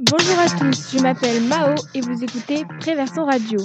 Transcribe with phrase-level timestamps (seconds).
[0.00, 3.58] Bonjour à tous, je m'appelle Mao et vous écoutez Préverson Radio.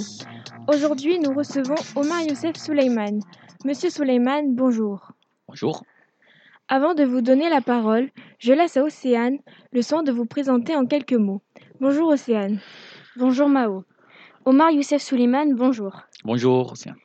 [0.68, 3.20] Aujourd'hui, nous recevons Omar Youssef Souleyman.
[3.64, 5.12] Monsieur Souleyman, bonjour.
[5.48, 5.84] Bonjour.
[6.68, 9.38] Avant de vous donner la parole, je laisse à Océane
[9.72, 11.42] le soin de vous présenter en quelques mots.
[11.80, 12.60] Bonjour Océane.
[13.16, 13.84] Bonjour Mao.
[14.44, 16.02] Omar Youssef Souleyman, bonjour.
[16.24, 16.96] Bonjour Océane.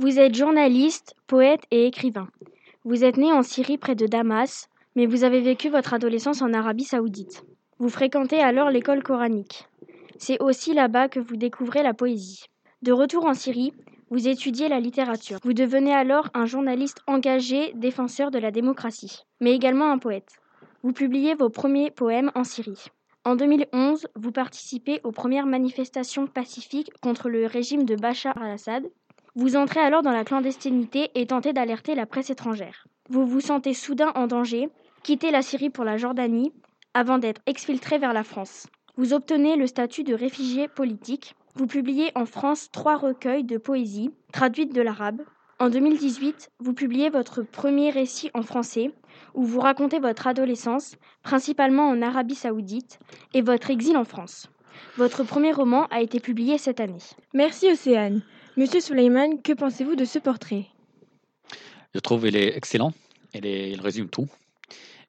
[0.00, 2.28] Vous êtes journaliste, poète et écrivain.
[2.84, 6.52] Vous êtes né en Syrie près de Damas, mais vous avez vécu votre adolescence en
[6.52, 7.42] Arabie saoudite.
[7.80, 9.66] Vous fréquentez alors l'école coranique.
[10.16, 12.44] C'est aussi là-bas que vous découvrez la poésie.
[12.80, 13.72] De retour en Syrie,
[14.08, 15.40] vous étudiez la littérature.
[15.42, 20.30] Vous devenez alors un journaliste engagé, défenseur de la démocratie, mais également un poète.
[20.84, 22.84] Vous publiez vos premiers poèmes en Syrie.
[23.24, 28.84] En 2011, vous participez aux premières manifestations pacifiques contre le régime de Bachar al-Assad
[29.38, 32.88] vous entrez alors dans la clandestinité et tentez d'alerter la presse étrangère.
[33.08, 34.68] Vous vous sentez soudain en danger,
[35.04, 36.52] quittez la Syrie pour la Jordanie,
[36.92, 38.66] avant d'être exfiltré vers la France.
[38.96, 41.36] Vous obtenez le statut de réfugié politique.
[41.54, 45.22] Vous publiez en France trois recueils de poésie, traduites de l'arabe.
[45.60, 48.90] En 2018, vous publiez votre premier récit en français,
[49.34, 52.98] où vous racontez votre adolescence, principalement en Arabie saoudite,
[53.34, 54.48] et votre exil en France.
[54.96, 56.98] Votre premier roman a été publié cette année.
[57.34, 58.22] Merci Océane.
[58.58, 60.66] Monsieur Souleyman, que pensez-vous de ce portrait?
[61.94, 62.92] Je trouve qu'il est excellent.
[63.32, 64.26] Il, il, résume tout.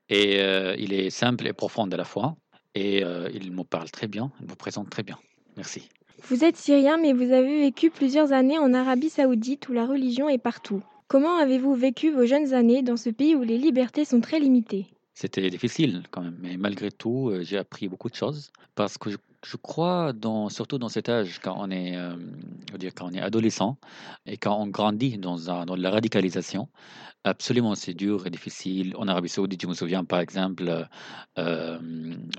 [0.08, 2.36] Et euh, il est simple et profond à la fois.
[2.76, 4.32] Et euh, il me parle très bien.
[4.40, 5.18] Il vous présente très bien.
[5.58, 5.90] Merci.
[6.26, 10.30] Vous êtes syrien, mais vous avez vécu plusieurs années en Arabie saoudite où la religion
[10.30, 10.84] est partout.
[11.08, 14.86] Comment avez-vous vécu vos jeunes années dans ce pays où les libertés sont très limitées?
[15.16, 19.10] C'était difficile quand même, mais malgré tout, euh, j'ai appris beaucoup de choses parce que
[19.46, 22.16] je crois, dans, surtout dans cet âge, quand on est, euh,
[22.78, 23.78] dire, quand on est adolescent
[24.26, 26.70] et quand on grandit dans, un, dans la radicalisation,
[27.24, 28.96] absolument c'est dur et difficile.
[28.98, 30.88] En Arabie Saoudite, je me souviens par exemple,
[31.38, 31.80] euh,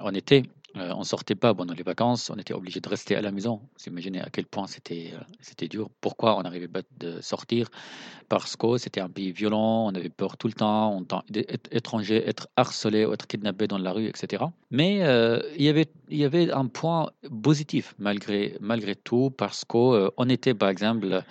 [0.02, 0.42] on était
[0.76, 3.60] euh, on sortait pas pendant les vacances, on était obligé de rester à la maison.
[3.76, 5.90] Vous imaginez à quel point c'était euh, dur.
[6.00, 7.68] Pourquoi on n'arrivait pas de sortir?
[8.28, 12.22] Parce que c'était un pays violent, on avait peur tout le temps, on était étranger,
[12.28, 14.44] être harcelé ou être kidnappé dans la rue, etc.
[14.70, 17.10] Mais euh, il y avait y avait un point
[17.42, 21.22] positif malgré malgré tout parce que on était par exemple,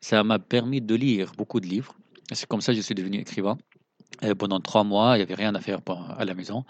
[0.00, 1.94] ça m'a permis de lire beaucoup de livres.
[2.32, 3.58] C'est comme ça que je suis devenu écrivain.
[4.22, 5.80] Et pendant trois mois, il n'y avait rien à faire
[6.16, 6.64] à la maison,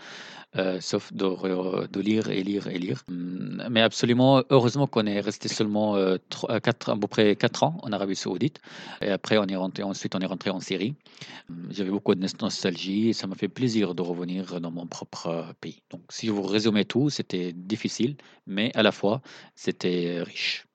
[0.57, 3.03] euh, sauf de, lire et lire et lire.
[3.09, 6.17] Hum, mais absolument, heureusement qu'on est resté seulement euh,
[6.49, 8.61] à peu près quatre ans en Arabie Saoudite.
[9.03, 10.95] Et après, on est rentré, ensuite, on est rentré en Syrie.
[11.51, 15.55] Hum, j'avais beaucoup de nostalgie et ça m'a fait plaisir de revenir dans mon propre
[15.61, 15.83] pays.
[15.91, 18.17] Donc, si vous résumez tout, c'était difficile,
[18.47, 19.21] mais à la fois,
[19.55, 20.67] c'était riche.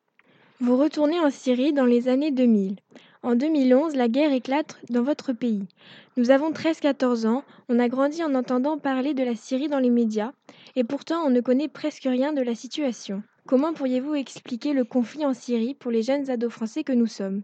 [0.62, 2.76] Vous retournez en Syrie dans les années 2000.
[3.22, 5.68] En 2011, la guerre éclate dans votre pays.
[6.16, 9.90] Nous avons 13-14 ans, on a grandi en entendant parler de la Syrie dans les
[9.90, 10.32] médias,
[10.78, 13.22] et pourtant on ne connaît presque rien de la situation.
[13.46, 17.42] Comment pourriez-vous expliquer le conflit en Syrie pour les jeunes ados français que nous sommes?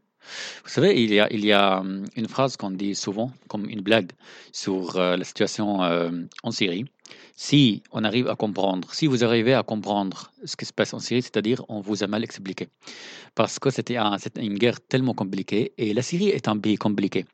[0.64, 4.12] Vous savez, il y a, hum, une phrase qu'on dit souvent comme une blague
[4.54, 6.10] sur euh, la situation euh,
[6.44, 6.86] en Syrie.
[7.36, 11.00] Si on arrive à comprendre, si vous arrivez à comprendre ce qui se passe en
[11.00, 12.70] Syrie, c'est-à-dire on vous a mal expliqué.
[13.36, 17.26] Parce que c'était un, une guerre tellement compliquée et la Syrie est un pays compliqué.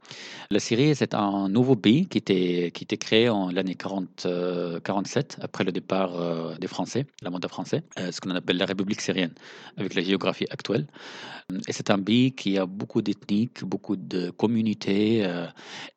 [0.49, 4.27] La Syrie, c'est un nouveau pays qui était, qui créé en l'année 40,
[4.83, 8.57] 47, euh, après le départ euh, des Français, la mandat français, euh, ce qu'on appelle
[8.57, 9.33] la République syrienne,
[9.77, 10.87] avec la géographie actuelle.
[11.67, 15.27] Et c'est un pays qui a beaucoup d'ethniques, beaucoup de communautés.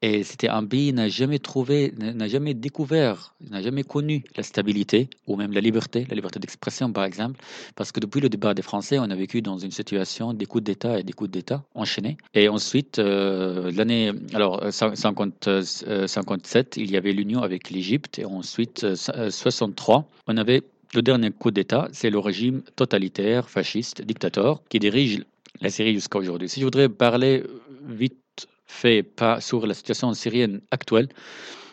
[0.02, 4.42] et c'était un pays qui n'a jamais trouvé, n'a jamais découvert, n'a jamais connu la
[4.42, 7.40] stabilité ou même la liberté, la liberté d'expression par exemple,
[7.74, 10.64] parce que depuis le départ des Français, on a vécu dans une situation des coups
[10.64, 12.16] d'État et des coups d'État enchaînés.
[12.34, 18.18] Et ensuite, euh, l'année, alors 50, euh, 57, euh, il y avait l'union avec l'Égypte,
[18.18, 20.62] et ensuite 63, on avait
[20.94, 25.24] le dernier coup d'État, c'est le régime totalitaire, fasciste, dictateur, qui dirige
[25.60, 26.48] la Syrie jusqu'à aujourd'hui.
[26.48, 27.42] Si je voudrais parler
[27.88, 28.23] vite
[28.74, 31.08] fait pas sur la situation syrienne actuelle,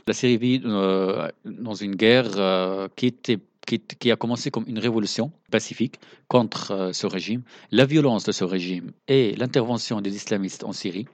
[0.07, 5.99] la Syrie vit euh, dans une guerre euh, qui, a commencé comme une révolution pacifique
[6.27, 7.43] contre euh, ce régime.
[7.71, 11.05] La violence de ce régime et l'intervention des islamistes en Syrie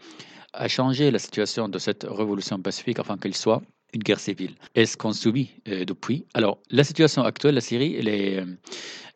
[0.53, 3.61] a changé la situation de cette révolution pacifique afin qu'elle soit
[3.93, 4.55] une guerre civile.
[4.75, 6.25] Est-ce qu'on subit depuis?
[6.33, 8.43] Alors, la situation actuelle, la Syrie, elle est,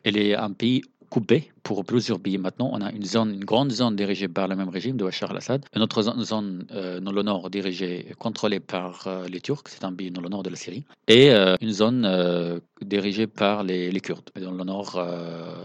[0.04, 0.82] elle est un pays
[1.12, 2.38] coupé pour plusieurs pays.
[2.38, 5.30] Maintenant, on a une zone, une grande zone dirigée par le même régime de Bachar
[5.30, 9.84] al-Assad, une autre zone, euh, dans le nord dirigée, contrôlée par euh, les Turcs, c'est
[9.84, 12.00] un pays dans le nord de la Syrie, et euh, une zone
[12.80, 14.90] dirigée par les, Kurdes, dans le nord,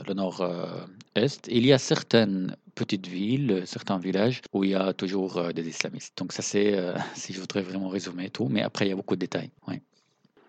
[0.08, 1.48] le nord-est.
[1.50, 6.14] il y a certaines petites villes, certains villages où il y a toujours des islamistes.
[6.18, 6.76] Donc ça, c'est,
[7.16, 9.52] si je voudrais vraiment résumer tout, mais après, il y a beaucoup de détails.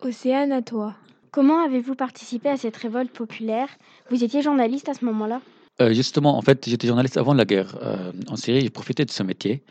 [0.01, 0.97] Océane, à toi.
[1.31, 3.69] Comment avez-vous participé à cette révolte populaire?
[4.11, 5.41] Vous étiez journaliste à ce moment-là?
[5.81, 8.63] Euh, Justement, en fait, j'étais journaliste avant la guerre euh, en Syrie.
[8.63, 9.63] J'ai profité de ce métier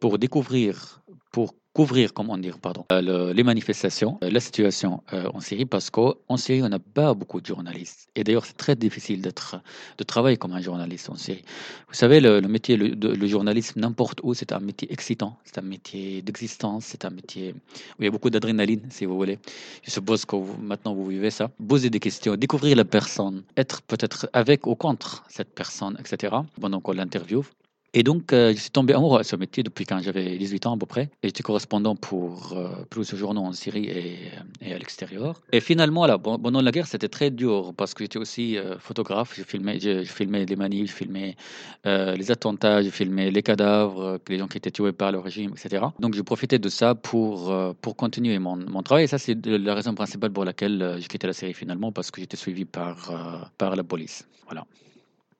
[0.00, 1.02] pour découvrir,
[1.32, 5.88] pour couvrir, comment dire, pardon, euh, les manifestations, euh, la situation euh, en Syrie, parce
[5.90, 8.08] qu'en Syrie, on n'a pas beaucoup de journalistes.
[8.14, 11.44] Et d'ailleurs, c'est très difficile de travailler comme un journaliste en Syrie.
[11.88, 16.20] Vous savez, le, métier, le journalisme, n'importe où, c'est un métier excitant, c'est un métier
[16.20, 17.54] d'existence, c'est un métier
[17.98, 19.38] où il y a beaucoup d'adrénaline, si vous voulez.
[19.82, 21.50] Je suppose que maintenant, vous vivez ça.
[21.66, 26.36] Poser des questions, découvrir la personne, être peut-être avec ou contre cette personne, etc.
[26.60, 27.44] Pendant qu'on l'interviewe.
[27.94, 30.74] Et donc, euh, je suis tombé amoureux à ce métier depuis quand j'avais 18 ans
[30.74, 31.10] à peu près.
[31.22, 34.16] J'étais correspondant pour euh, plusieurs journaux en Syrie et,
[34.62, 35.42] et à l'extérieur.
[35.52, 39.34] Et finalement, là, pendant la guerre, c'était très dur parce que j'étais aussi euh, photographe.
[39.36, 41.36] Je filmais, je, filmais les manifs, je filmais
[41.84, 45.84] les attentats, je filmais les cadavres, les gens qui étaient tués par le régime, etc.
[45.98, 49.04] Donc, je profitais de ça pour, pour continuer mon, mon travail.
[49.04, 52.20] Et ça, c'est la raison principale pour laquelle j'ai quitté la Syrie finalement, parce que
[52.20, 54.26] j'étais suivi par, par la police.
[54.46, 54.64] Voilà.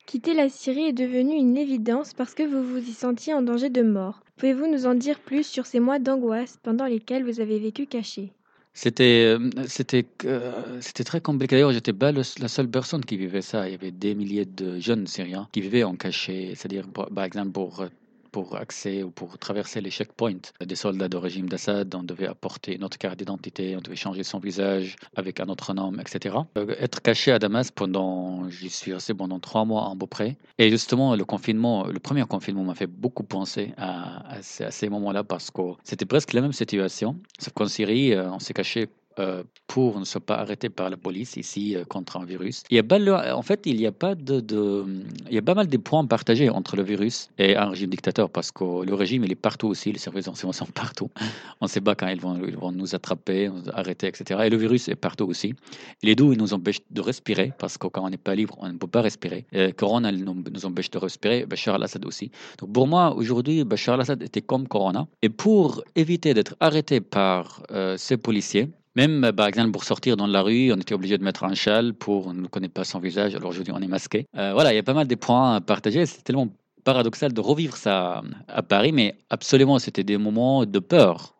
[0.05, 3.69] Quitter la Syrie est devenu une évidence parce que vous vous y sentiez en danger
[3.69, 4.21] de mort.
[4.37, 8.31] Pouvez-vous nous en dire plus sur ces mois d'angoisse pendant lesquels vous avez vécu caché
[8.75, 11.55] c'était, euh, c'était, euh, c'était très compliqué.
[11.55, 13.67] D'ailleurs, j'étais pas la seule personne qui vivait ça.
[13.69, 16.53] Il y avait des milliers de jeunes Syriens qui vivaient en cachet.
[16.55, 17.85] C'est-à-dire, par exemple, pour
[18.33, 22.77] pour accès ou pour traverser les checkpoints des soldats de régime d'Assad, on devait apporter
[22.79, 26.35] notre carte d'identité, on devait changer son visage avec un autre nom, etc.
[26.57, 30.35] Euh, être caché à Damas pendant, j'y suis resté pendant trois mois à peu près.
[30.57, 35.51] Et justement, le confinement, le premier confinement m'a fait beaucoup penser à, ces, moments-là parce
[35.51, 37.15] que c'était presque la même situation.
[37.37, 38.89] Sauf qu'en Syrie, euh, on s'est caché
[39.67, 42.63] pour ne pas arrêté par la police ici euh, contre un virus.
[42.69, 44.85] Il y a en fait, il y a pas de,
[45.29, 48.29] il y a pas mal de points partagés entre le virus et un régime dictateur
[48.29, 51.09] parce que le régime il est partout aussi, les services de sont partout.
[51.61, 54.41] On ne sait pas quand ils vont, ils vont nous attraper, nous arrêter, etc.
[54.45, 55.53] Et le virus est partout aussi.
[56.01, 58.67] les deux, ils nous empêchent de respirer parce que quand on n'est pas libre, on
[58.67, 59.45] ne peut pas respirer.
[59.51, 61.45] Et Corona nous empêche de respirer.
[61.45, 62.31] Bachar al-Assad aussi.
[62.59, 65.07] Donc pour moi, aujourd'hui, Bachar al-Assad était comme Corona.
[65.21, 70.27] Et pour éviter d'être arrêté par euh, ces policiers, même, par exemple, pour sortir dans
[70.27, 72.99] la rue, on était obligé de mettre un châle pour on ne connaît pas son
[72.99, 73.35] visage.
[73.35, 74.27] Alors aujourd'hui, on est masqué.
[74.37, 76.05] Euh, voilà, il y a pas mal de points à partager.
[76.05, 76.49] C'est tellement
[76.83, 81.33] paradoxal de revivre ça à Paris, mais absolument, c'était des moments de peur,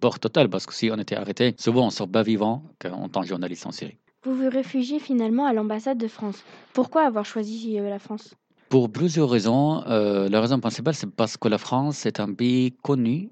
[0.00, 3.22] peur totale, parce que si on était arrêté, souvent on sort pas vivant en tant
[3.22, 3.96] que journaliste en Syrie.
[4.24, 6.44] Vous vous réfugiez finalement à l'ambassade de France.
[6.74, 8.34] Pourquoi avoir choisi euh, la France?
[8.68, 9.82] Pour plusieurs raisons.
[9.86, 13.30] Euh, la raison principale, c'est parce que la France est un pays connu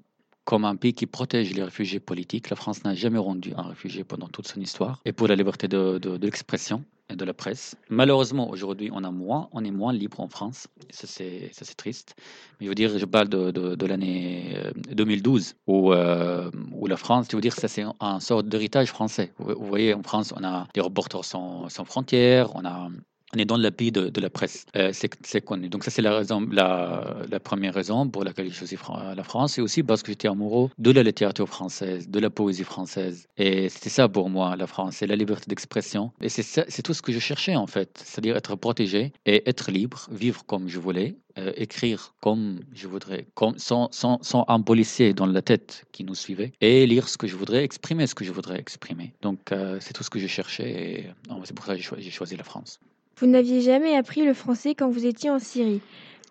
[0.49, 2.49] comme un pays qui protège les réfugiés politiques.
[2.49, 4.99] La France n'a jamais rendu un réfugié pendant toute son histoire.
[5.05, 7.75] Et pour la liberté de, l'expression et de la presse.
[7.89, 10.67] Malheureusement, aujourd'hui, on a moins, on est moins libre en France.
[10.89, 12.15] Ça, c'est, triste.
[12.59, 14.57] Mais je veux dire, je parle de, de, l'année
[14.91, 18.87] 2012 euh, où, euh, où la France, je veux dire, ça, c'est un sorte d'héritage
[18.87, 19.31] français.
[19.37, 22.89] Vous, voyez, en France, on a des reporters sans, sans frontières, on a
[23.35, 24.65] on est dans le pays de, la presse.
[24.75, 25.69] Euh, c'est connu.
[25.69, 28.77] Donc ça, c'est la première raison pour laquelle j'ai choisi
[29.15, 29.57] la France.
[29.57, 33.27] Et aussi parce que j'étais amoureux de la littérature française, de la poésie française.
[33.37, 34.97] Et c'était ça pour moi, la France.
[34.97, 36.11] C'est la liberté d'expression.
[36.21, 38.01] Et c'est tout ce que je cherchais, en fait.
[38.03, 43.27] C'est-à-dire être protégé et être libre, vivre comme je voulais, euh, écrire comme je voudrais,
[43.57, 47.27] sans, sans, sans, un policier dans la tête qui nous suivait, et lire ce que
[47.27, 49.13] je voudrais, exprimer ce que je voudrais exprimer.
[49.21, 51.09] Donc euh, c'est tout ce que je cherchais, et
[51.43, 52.79] c'est pour ça que j'ai choisi la France.
[53.19, 55.81] Vous n'aviez jamais appris le français quand vous étiez en Syrie.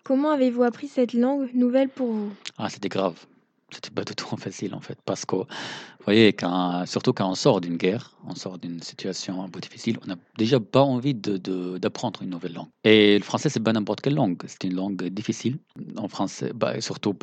[0.03, 2.31] Comment avez-vous appris cette langue nouvelle pour vous?
[2.57, 3.27] Ah, c'était grave.
[3.71, 5.45] C'était pas du tout facile en fait, parce que, vous
[6.05, 6.35] voyez,
[6.85, 10.15] surtout quand on sort d'une guerre, on sort d'une situation un peu difficile, on n'a
[10.37, 12.67] déjà pas envie d'apprendre de, une nouvelle langue.
[12.83, 15.57] Et le français, c'est pas n'importe quelle langue, c'est une langue difficile.
[15.97, 17.13] En français, bah, surtout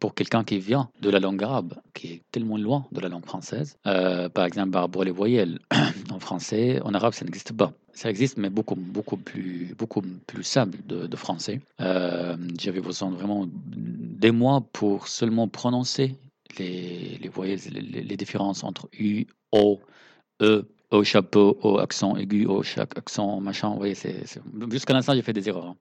[0.00, 3.24] pour quelqu'un qui vient de la langue arabe, qui est tellement loin de la langue
[3.24, 3.76] française.
[3.86, 5.58] Euh, par exemple, pour les voyelles,
[6.10, 10.42] en français, en arabe, ça n'existe pas ça existe, mais beaucoup, beaucoup plus, beaucoup plus
[10.42, 11.60] simple de, français.
[11.80, 13.46] Euh, j'avais besoin vraiment
[14.16, 16.16] des mois pour seulement prononcer
[16.58, 19.80] les, les voyelles, les, différences entre U, O,
[20.42, 23.70] E, O chapeau, O accent aigu, O chaque accent machin.
[23.70, 23.96] Vous voyez,
[24.70, 25.66] jusqu'à l'instant, j'ai fait des erreurs.
[25.66, 25.76] Hein.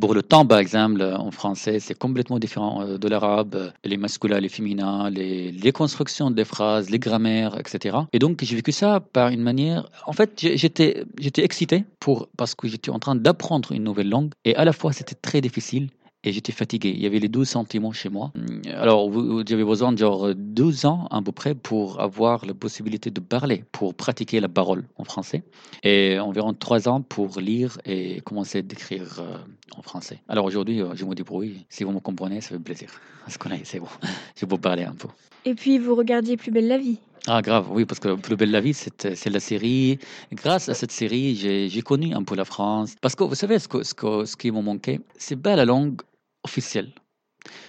[0.00, 4.38] Pour le temps, par exemple, en français, c'est complètement différent euh, de l'arabe, les masculins,
[4.38, 7.96] les féminins, les, les, constructions des phrases, les grammaires, etc.
[8.12, 9.88] Et donc, j'ai vécu ça par une manière.
[10.06, 14.32] En fait, j'étais, j'étais excité pour, parce que j'étais en train d'apprendre une nouvelle langue
[14.44, 15.88] et à la fois, c'était très difficile
[16.24, 16.92] et j'étais fatigué.
[16.94, 18.32] Il y avait les 12 sentiments chez moi.
[18.74, 19.10] Alors,
[19.46, 23.64] j'avais besoin de genre 12 ans à peu près pour avoir la possibilité de parler,
[23.72, 25.42] pour pratiquer la parole en français.
[25.84, 29.38] Et environ 3 ans pour lire et commencer à écrire euh,
[29.76, 30.20] en français.
[30.28, 31.64] Alors aujourd'hui, euh, je me débrouille.
[31.68, 32.88] Si vous me comprenez, ça fait plaisir.
[33.24, 33.86] Parce qu'on c'est bon.
[34.36, 35.08] Je peux parler un peu.
[35.44, 38.50] Et puis, vous regardiez Plus belle la vie ah, grave, oui, parce que Plus belle
[38.50, 39.98] la vie, c'est la série.
[40.32, 42.94] Grâce à cette série, j'ai connu un peu la France.
[43.02, 45.66] Parce que vous savez, ce, que, ce, que, ce qui m'a manqué, c'est pas la
[45.66, 46.00] langue
[46.48, 46.90] officielle.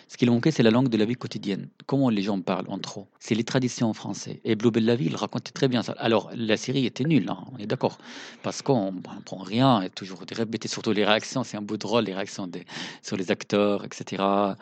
[0.07, 1.69] Ce qui manquait, c'est la langue de la vie quotidienne.
[1.85, 3.05] Comment les gens parlent entre eux.
[3.19, 4.41] C'est les traditions en français.
[4.43, 5.93] Et Blue Bell la vie, il racontait très bien ça.
[5.99, 7.99] Alors, la série était nulle, hein, on est d'accord.
[8.41, 11.43] Parce qu'on ne prend rien, et toujours répéter, surtout les réactions.
[11.43, 12.65] C'est un beau drôle, les réactions des,
[13.03, 14.23] sur les acteurs, etc.
[14.23, 14.55] Euh,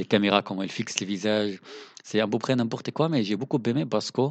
[0.00, 1.58] les caméras, comment elles fixent les visages.
[2.04, 4.22] C'est à peu près n'importe quoi, mais j'ai beaucoup aimé parce que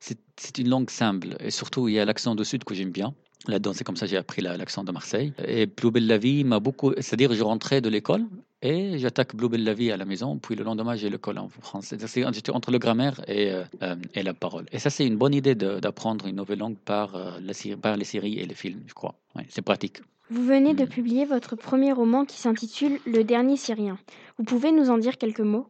[0.00, 1.36] c'est une langue simple.
[1.40, 3.14] Et surtout, il y a l'accent du sud que j'aime bien.
[3.46, 5.32] Là-dedans, c'est comme ça que j'ai appris l'accent de Marseille.
[5.46, 6.92] Et Blue Bell la vie m'a beaucoup.
[6.96, 8.24] C'est-à-dire, je rentrais de l'école
[8.62, 10.38] et j'attaque Blue Bell la vie à la maison.
[10.38, 11.96] Puis le lendemain, j'ai l'école en français.
[12.00, 14.66] J'étais entre le grammaire et, euh, euh, et, la parole.
[14.72, 18.04] Et ça, c'est une bonne idée d'apprendre une nouvelle langue par, euh, la, par les
[18.04, 19.14] séries et les films, je crois.
[19.48, 19.98] c'est pratique.
[20.30, 20.88] Vous venez de mm.
[20.88, 23.98] publier votre premier roman qui s'intitule Le dernier Syrien.
[24.38, 25.68] Vous pouvez nous en dire quelques mots?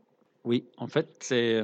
[0.49, 1.63] Oui, en fait, c'est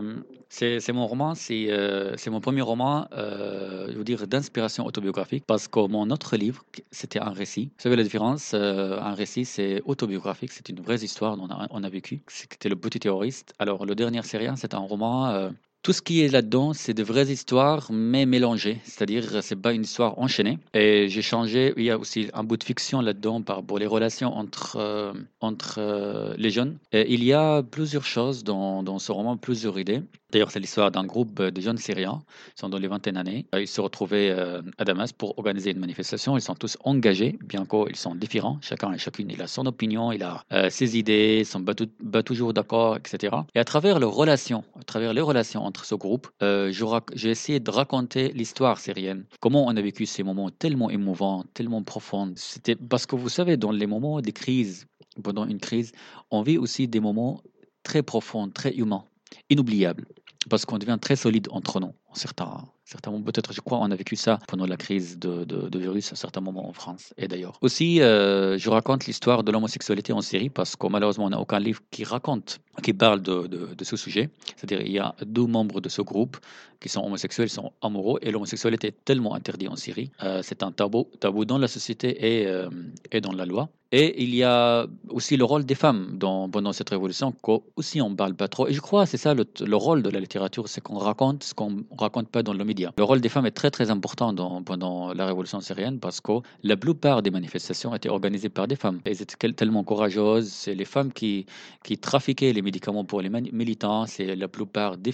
[0.50, 5.68] c'est mon roman, c'est euh, mon premier roman, euh, je veux dire, d'inspiration autobiographique, parce
[5.68, 7.72] que mon autre livre, c'était un récit.
[7.76, 11.50] Vous savez la différence euh, Un récit, c'est autobiographique, c'est une vraie histoire dont on
[11.50, 12.22] a, on a vécu.
[12.28, 13.54] C'était Le Petit Terroriste.
[13.58, 15.50] Alors, Le Dernier Syrien, c'est un roman
[15.84, 18.80] tout ce qui est là-dedans, c'est de vraies histoires, mais mélangées.
[18.84, 20.58] C'est-à-dire, c'est pas une histoire enchaînée.
[20.72, 21.74] Et j'ai changé.
[21.76, 25.12] Il y a aussi un bout de fiction là-dedans par rapport les relations entre euh,
[25.40, 26.78] entre euh, les jeunes.
[26.92, 30.00] Et il y a plusieurs choses dans, dans ce roman, plusieurs idées.
[30.34, 32.24] D'ailleurs, c'est l'histoire d'un groupe de jeunes Syriens,
[32.56, 33.46] ils sont dans les vingtaines d'années.
[33.56, 36.36] Ils se retrouvaient euh, à Damas pour organiser une manifestation.
[36.36, 38.58] Ils sont tous engagés, bien qu'ils sont différents.
[38.60, 42.22] Chacun et chacune, il a son opinion, il a euh, ses idées, ils sont pas,
[42.24, 43.36] toujours d'accord, etc.
[43.54, 46.72] Et à travers leurs relations, à travers les relations entre ce groupe, euh,
[47.14, 49.26] j'ai essayé de raconter l'histoire syrienne.
[49.38, 52.32] Comment on a vécu ces moments tellement émouvants, tellement profonds.
[52.34, 54.86] C'était parce que vous savez, dans les moments des crises,
[55.22, 55.92] pendant une crise,
[56.32, 57.40] on vit aussi des moments
[57.84, 59.04] très profonds, très humains,
[59.48, 60.06] inoubliables
[60.48, 63.24] parce qu'on devient très solide entre nous, certains, certains moments.
[63.24, 66.68] Peut-être, je crois, on a vécu ça pendant la crise de, virus à certains moments
[66.68, 67.58] en France et d'ailleurs.
[67.60, 71.58] Aussi, euh, je raconte l'histoire de l'homosexualité en Syrie parce que malheureusement, on n'a aucun
[71.58, 74.30] livre qui raconte, qui parle de, ce sujet.
[74.56, 76.36] C'est-à-dire, il y a deux membres de ce groupe
[76.80, 80.10] qui sont homosexuels, sont amoureux et l'homosexualité est tellement interdite en Syrie.
[80.22, 82.68] Euh, c'est un tabou, tabou dans la société et, euh,
[83.10, 83.68] et dans la loi.
[83.96, 87.32] Et il y a aussi le rôle des femmes dans, pendant cette révolution,
[87.76, 88.66] aussi on parle pas trop.
[88.66, 91.54] Et je crois c'est ça le, le, rôle de la littérature, c'est qu'on raconte ce
[91.54, 92.92] qu'on ne raconte pas dans le média.
[92.96, 94.34] Le rôle des femmes est très très important
[94.70, 96.32] pendant la révolution syrienne parce que
[96.62, 99.00] la plupart des manifestations étaient organisées par des femmes.
[99.04, 100.48] Elles étaient tellement courageuses.
[100.48, 101.46] C'est les femmes qui,
[101.82, 104.06] qui trafiquaient les médicaments pour les militants.
[104.06, 105.12] C'est la plupart des,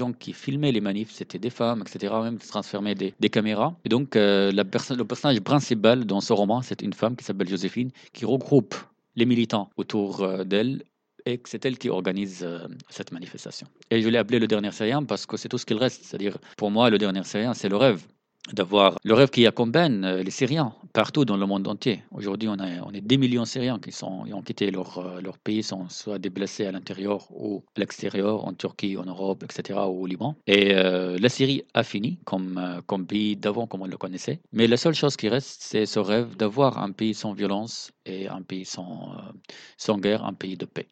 [0.00, 2.14] gens qui filmaient les manifs, c'était des femmes, etc.
[2.22, 3.74] Même qui transformaient des, des caméras.
[3.84, 7.90] Et donc euh, le personnage principal dans ce roman, c'est une femme qui s'appelle Joséphine
[8.12, 8.74] qui regroupe
[9.16, 10.82] les militants autour euh, d'elle
[11.26, 13.66] et c'est elle qui organise euh, cette manifestation.
[13.90, 16.04] Et je l'ai appelé le dernier Syrien parce que c'est tout ce qu'il reste.
[16.04, 18.06] C'est-à-dire, pour moi, le dernier Syrien, c'est le rêve
[18.52, 22.04] d'avoir le rêve qui accompagne euh, les Syriens partout dans le monde entier.
[22.12, 25.64] Aujourd'hui, on, on est des millions de Syriens qui sont, ont quitté leur, leur pays,
[25.64, 30.06] sont soit déplacés à l'intérieur ou à l'extérieur, en Turquie, en Europe, etc., ou au
[30.06, 30.36] Liban.
[30.46, 34.40] Et la Syrie a fini comme, comme pays d'avant, comme on le connaissait.
[34.52, 38.28] Mais la seule chose qui reste, c'est ce rêve d'avoir un pays sans violence et
[38.28, 39.32] un pays sans, euh,
[39.76, 40.86] sans guerre, un pays de paix.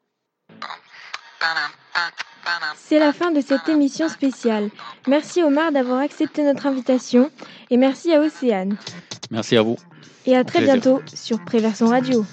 [2.76, 4.70] C'est la fin de cette émission spéciale.
[5.08, 7.30] Merci Omar d'avoir accepté notre invitation
[7.70, 8.76] et merci à Océane.
[9.30, 9.76] Merci à vous.
[10.26, 12.24] Et à très bientôt sur Préversion Radio.